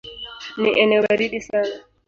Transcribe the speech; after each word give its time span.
Ni 0.57 0.79
eneo 0.79 1.01
baridi 1.09 1.41
sana. 1.41 1.75